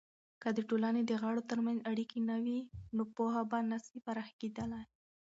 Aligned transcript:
که 0.41 0.49
د 0.57 0.59
ټولني 0.69 1.01
دغړو 1.11 1.41
ترمنځ 1.49 1.79
اړیکې 1.91 2.19
نه 2.29 2.37
وي، 2.43 2.59
نو 2.95 3.03
پوهه 3.15 3.41
به 3.51 3.57
نسي 3.71 3.97
پراخه 4.05 4.33
کیدلی. 4.41 4.83